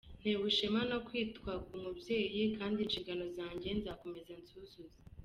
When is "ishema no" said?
0.51-0.97